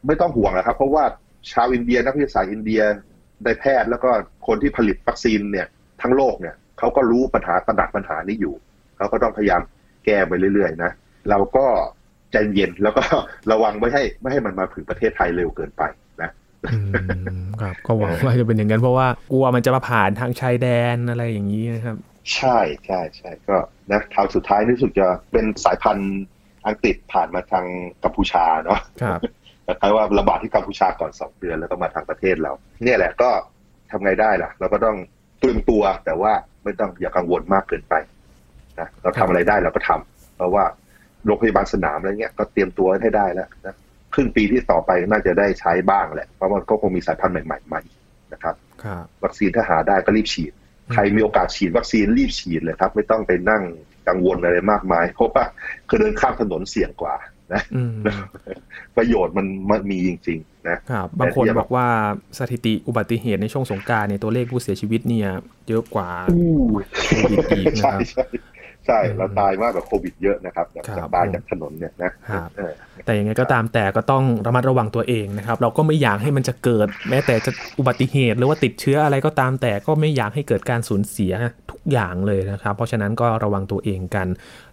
[0.07, 1.03] ไม่ต้องห่วงนะครับ เพราะว่า
[1.51, 2.81] ชาวอินเดียนักวิทยาศาสตร์อินเดีย
[3.43, 4.09] ได้แพทย์แล้วก็
[4.47, 5.67] คนที่ผลิตวัคซีนเนี่ย
[6.01, 8.55] ทั้งโลกเนี่ยเขาก็รู้ปัญหาตระหนักปัญหานี้อยู่
[8.97, 9.61] เขาก็ต้องพยายาม
[10.05, 10.91] แก้ไปเรื่อยๆนะ
[11.29, 11.65] เราก็
[12.31, 13.03] ใจเย็นแล้วก็
[13.51, 15.83] ระวังไม่ให้ไม่ให้มันมาถึงประเทศไทยเร็วเกินไป
[16.21, 16.29] นะ
[17.61, 21.95] ครับก็หวังว่าจะเป็นอย่างนั้นเพราะว่ากลัวมันจะมาผ่านทางชายแดนอะไรอย่างนี้นะครับ
[22.35, 23.57] ใช่ใช่ใช่ก็
[23.91, 26.17] นะคราวสุดท้ายนี่สุดจะเป็นสายพันธุ์
[26.67, 27.65] อังกฤษผ่านมาทาง
[28.03, 29.19] กัมพูชาเนาะครับ
[29.65, 32.51] คล้ายว่าระบาดที่กัมพูชาก่อนสองเดือนแล้วก็มาทางประเทศเรา
[32.83, 33.29] เนี่ยแหละก็
[33.91, 34.97] ทำไงได้ล่ะ เราก็ต้อง
[35.39, 36.31] เตรียมตัวแต่ว่า
[36.63, 37.93] ไม่ต้องอย่ากังวลมากเกินไป
[38.79, 40.63] นะเราทำอะไรได้เราก็ทำเพราะว่า
[41.25, 43.75] โรงพยาบาลสนามอะไรเงี้ยก็เตรียมตัวให้ได้แล้วนะ
[44.13, 47.97] ครึ่งปีที่ต่อไปน่าจะได้ใช้บ้างแหละเพราะมันก็คงมีสายพันธุ์ใหม่ๆมาอีก
[48.33, 48.55] นะครับ
[49.23, 50.51] วัคซีนถ้าหาได้ก็รีบฉีด
[50.93, 53.63] ใครมีโอกาสฉีดวัคซีนรีบฉีดเลยครับ ไม่ต้องไปนั่ง
[54.07, 55.43] กังวลอะไรมากมายเพราะว่า
[55.89, 57.15] คือเดินข้ามถนนเสี่ยงกว่า
[57.53, 57.63] นะ
[58.97, 61.87] ประโยชน์มันมันมีจริง ๆ นะครับบางคนบอกว่า
[62.39, 65.29] สถิติอุบัติเหตุในช่วงสงการในตัวเลขผู้เสียชีวิตเนี่ย
[65.67, 66.09] เยอะกว่า
[67.05, 68.01] โควิดอีกนะครับ
[68.87, 70.83] ใช่เราตายมากกว่าโควิดเยอะนะครับจาก
[71.15, 72.11] ตายจากถนนเนี่ยนะ
[73.05, 81.33] แต่ยังไงก็ตามแต่ก็ต้องระมัดระวังตัวเองนะครับ เราก็ไม่อยากให้มันจะเกิด แม้แต่จะอุบัติเหตุ หรือว่าติดเชื้ออะไรก็ตามแต่ก็ไม่อยากให้เกิดการสูญเสีย
[81.71, 84.27] ทุกอย่างเลยนะครับ เพราะฉะนั้นก็ระวังตัวเองกัน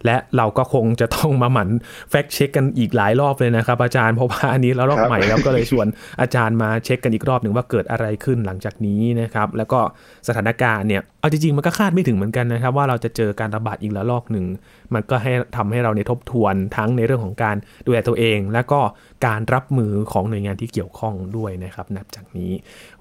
[0.07, 1.69] และเราก็คงจะต้องมาหมั่น
[2.09, 5.87] แฟกเช็คกันอีกหลายรอบเลยนะครับอาจารย์เพราะว่าอันนี้เรารอบใหม่แล้วก็เลยชวน
[6.21, 9.79] อาจารย์มาเช็คกันอีกรอบหนึ่งว่าเกิดอะไรขึ้นหลังจากนี้นะครับแล้วก็
[10.27, 14.45] สถานการณ์เนี่ยเอาจริงๆมันก็คาดไม่ถึงเหมือนกันนะครับ ว่าเราจะเจอการระบาดอีกแล้วลอกหนึ่ง
[14.93, 18.79] มันก็ให้ทำให้เราในทบทวนทั้งในเรื่องของการดูแลตัวเอง และก็
[19.27, 22.51] การรับมือของหน่วยงานที่เกี่ยวข้องด้วยนะครับ นับจากนี้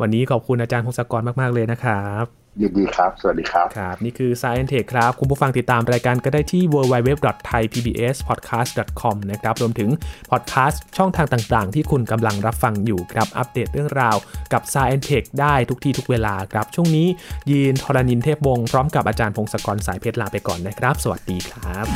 [0.00, 9.88] วันนี้ขอบคุณอาจารย์พงศกรมาก ๆ เลยนะครับ ยินดีครับ สวัสดีครับ ครับ นี่คือ Science Tech ครับ คุณผู้ฟังติดตามรายการก็ได้ที่ www.thaipbspodcast.com นะครับ รวมถึง
[10.30, 14.16] พอดแคสต์ช่องทางต่างๆ ที่คุณกำลังรับฟังอยู่ครับ อัปเดตเรื่องราว
[14.52, 17.06] กับ Science Tech ได้ทุกที่ทุกเวลาครับ ช่วงนี้
[17.50, 21.86] ยีนทรณินเทพวงศ์พร้อมกับอาจารย์พงศกรสายเพชรลาไปก่อนนะครับ สวัสดีครับ